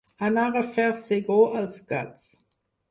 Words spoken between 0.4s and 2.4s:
a fer segó als gats.